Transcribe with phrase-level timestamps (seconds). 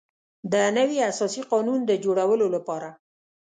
[0.53, 2.89] د نوي اساسي قانون د جوړولو لپاره.